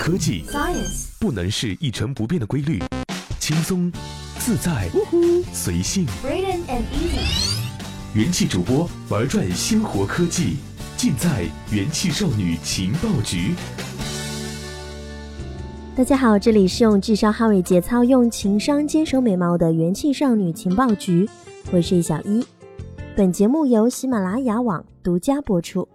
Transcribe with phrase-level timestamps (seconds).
[0.00, 2.82] 科技 Science 不能是一成不变的规律，
[3.38, 3.92] 轻松、
[4.38, 4.88] 自在、
[5.52, 6.06] 随性。
[6.24, 7.60] Braden and Easy
[8.14, 10.56] 元气主播玩转鲜活科技，
[10.96, 13.54] 尽在元气少女情报局。
[15.94, 21.28] 大家好，这里是用智商捍卫节操，用情商坚守美貌的元气少女情报局，
[21.70, 22.42] 我是小一。
[23.14, 25.86] 本节目由喜马拉雅网独家播出。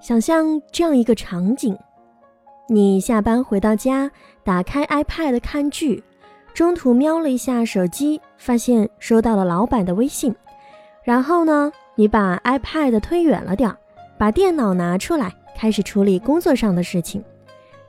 [0.00, 1.76] 想象这样一个场景：
[2.68, 4.10] 你下班回到家，
[4.44, 6.02] 打开 iPad 看剧，
[6.54, 10.34] 中途瞄了一下手机，发现收到了老板的微信。
[11.02, 13.76] 然后呢，你把 iPad 推远了点儿，
[14.16, 17.22] 把电脑拿出来，开始处理工作上的事情。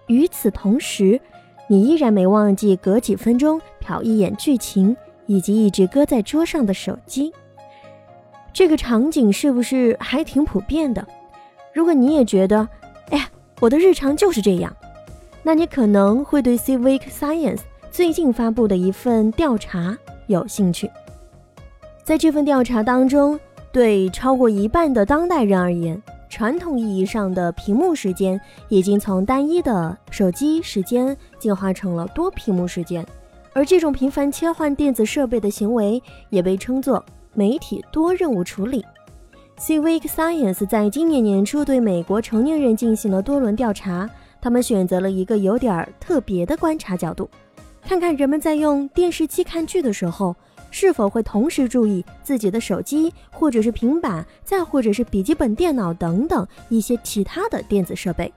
[0.07, 1.21] 与此同时，
[1.67, 7.31] 你依然没忘记隔几分钟瞟一眼剧情，以及一直搁在桌上的手机。
[8.51, 11.07] 这个场景是不是还挺普遍的？
[11.73, 12.67] 如果你也觉得，
[13.59, 14.75] 我的日常就是这样，
[15.41, 20.89] 那你可能会对 Civic Science 最近发布的一份调查有兴趣。
[22.03, 23.39] 在这份调查当中，
[23.71, 33.05] 对超过一半的当代人而言，传统意义上的屏幕时间已经从单一的手机时间进化成了多屏幕时间，
[33.53, 38.83] 而这种频繁切换电子设备的行为也被称作媒体多任务处理。
[39.65, 44.09] Civic Science 在今年年初对美国成年人进行了多轮调查，
[44.41, 47.29] 他们选择了一个有点儿特别的观察角度，
[47.81, 50.35] 看看人们在用电视机看剧的时候。
[50.69, 58.33] 是否会同时注意自己的手机，或者是平板，再或者是笔记本电脑等等一些其他的电子设备？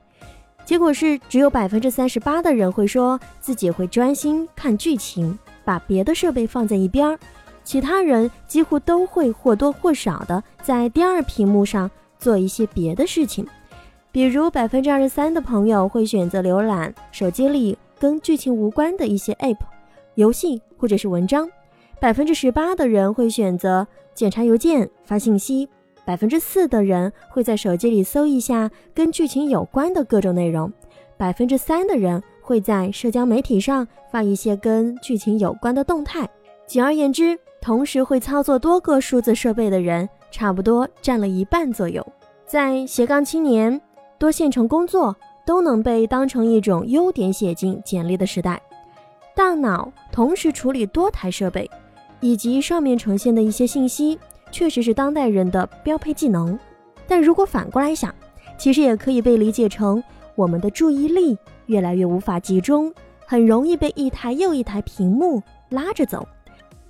[0.63, 7.17] 结果是，只有百分之三十八的人会说自己会专心看剧情，把别的设备放在一边儿；
[7.67, 13.45] 其他人几乎都会或多或少的在第二屏幕上做一些别的事情，
[14.09, 19.57] 比如百分之二十三的朋友会选择浏览手机里跟剧情无关的一些 App、
[20.15, 21.45] 游戏或者是文章。
[21.99, 25.67] 百分之十八的人会选择检查邮件、发信息，
[26.05, 30.71] 百分之四的人会在手机里搜一下跟剧情有关的各种内容，
[31.17, 36.29] 百分之三的人会在社交媒体上发一些跟剧情有关的动态。
[36.65, 42.05] 简而言之，同时会操作多个数字设备的人，差不多占了一半左右。
[42.45, 43.79] 在斜杠青年、
[44.17, 48.61] 多线程工作都能被当成一种优点写进简历的时代，
[49.35, 51.69] 大脑同时处理多台设备。
[52.19, 54.17] 以及上面呈现的一些信息，
[54.51, 56.57] 确实是当代人的标配技能。
[57.07, 58.11] 但如果反过来想，
[58.57, 60.03] 其实也可以被理解成
[60.33, 61.37] 我们的注意力
[61.67, 62.91] 越来越无法集中，
[63.23, 66.27] 很容易被一台又一台屏幕拉着走。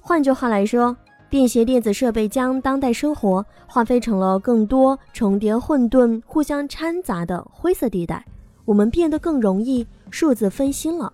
[0.07, 0.95] 换句话来说，
[1.27, 8.23] 便携电子设备将当代生活划分成了更多重叠、混沌、互相掺杂的灰色地带，
[8.63, 11.11] 我们变得更容易数字分心了。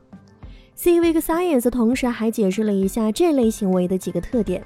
[0.77, 4.63] Civic Science 同时还解释了一下这类行为的几个特点。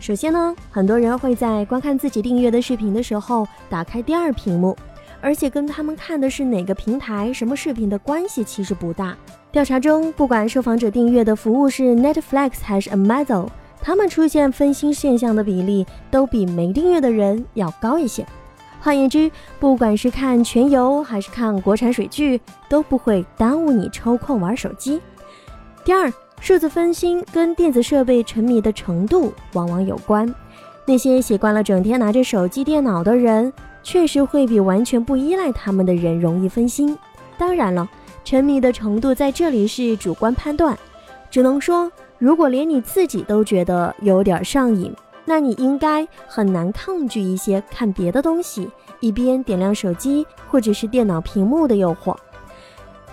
[0.00, 4.74] 首先呢，很多人会在观看自己订阅的视频的时候打开第二屏幕，
[5.20, 9.14] 而且跟他们看的是哪个平台、什么视频的关系其实不大。
[9.50, 13.48] 调查中，不管受访者订阅的服务是 Netflix 还是 Amazon，
[13.80, 18.26] 他们出现分心现象的比例都比没订阅的人要高一些。
[18.78, 22.38] 换言之，不管是看全游还是看国产水剧，
[22.68, 25.00] 都不会耽误你抽空玩手机。
[25.82, 30.32] 第二，数字分心跟电子设备沉迷的程度往往有关。
[30.84, 33.50] 那些习惯了整天拿着手机、电脑的人，
[33.82, 36.96] 确实会比完全不依赖他们的人容易分心。
[37.36, 37.88] 当然了，
[38.24, 40.78] 沉迷的程度在这里是主观判断，
[41.30, 44.92] 只能说，如果连你自己都觉得有点上瘾，
[45.24, 48.70] 那你应该很难抗拒一些看别的东西，
[49.00, 52.14] 一边点亮手机或者是电脑屏幕的诱惑。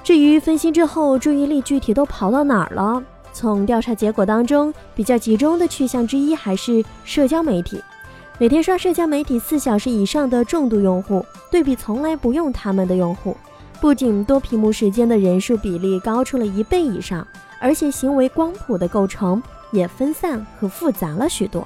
[0.04, 3.02] 至于分心之后注意力具体都跑到哪儿了？
[3.34, 7.82] 从调查结果当中，比较集中的去向之一还是社交媒体。
[8.38, 13.36] 每天刷社交媒体四小时以上的重度用户，对比从来不用他们的用户，
[13.82, 17.26] 不仅多屏幕时间的人数比例高出了一倍以上，
[17.60, 19.42] 而且行为光谱的构成
[19.72, 21.66] 也分散和复杂了许多。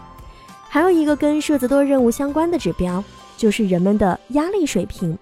[0.68, 3.04] 还有一个跟数字多任务相关的指标，
[3.38, 5.18] 就是人们的压力水平。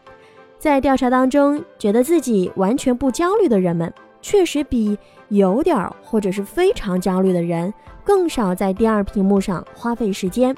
[0.59, 4.97] 在调查当中，觉得自己完全不焦虑的人们，确实比
[5.29, 7.71] 有点儿或者是非常焦虑的人
[8.03, 10.55] 更少在第二屏幕上花费时间。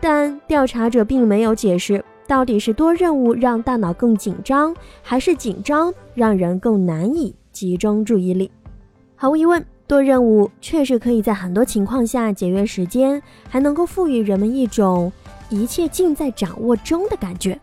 [0.00, 8.50] 但调查者并没有解释，到底是多任务让大脑更紧张，还是紧张让人更难以集中注意力。
[9.14, 15.12] 毫无疑问，多任务确实可以在很多情况下节约时间，还能够赋予人们一种
[15.48, 17.58] 一切尽在掌握中的感觉。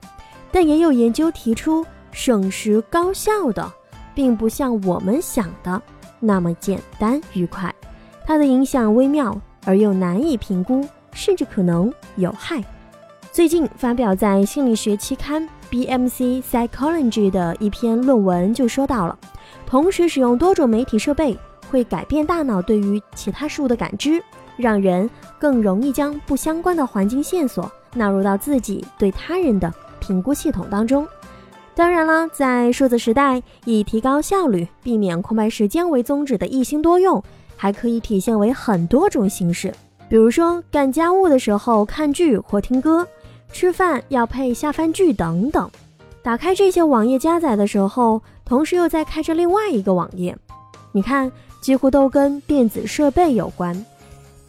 [0.52, 3.72] 但也有研究提出，省时高效的
[4.16, 5.82] 并不像我们想的
[6.20, 7.74] 那么简单愉快，
[8.26, 12.64] 它的影响微妙而又难以评估，甚至可能有害。
[13.34, 19.18] 最近发表在心理学期刊 BMC Psychology 的一篇论文就说到了，
[19.66, 21.36] 同时使用多种媒体设备
[21.68, 24.24] 会改变大脑对于其他事物的感知，
[24.56, 25.10] 让人
[25.40, 31.08] 更容易将不相关的环境线索纳入到自己对他人的评估系统当中。
[31.74, 37.24] 当然了，在数字时代，以提高效率、避免空白时间为宗旨的一心多用，
[37.58, 39.74] 还可以体现为很多种形式。
[40.08, 43.08] 比如说，干家务的时候看剧或听歌，
[43.54, 45.70] 吃饭要配下饭剧等等。
[46.22, 50.36] 打开这些网页加载的时候，同时又在开着另外一个网页，
[50.92, 53.86] 你看，几乎都跟电子设备有关。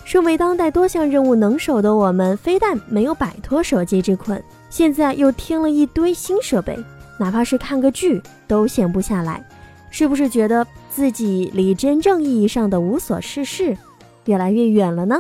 [0.05, 6.79] 身为当代多项任务能手的我们，非但没有摆脱手机之困，现在又添了一堆新设备。
[7.19, 9.45] 哪怕是看个剧都闲不下来，
[9.91, 13.77] 是不是觉得自己离真正意义上的无所事事
[14.25, 15.19] 越来越远了呢？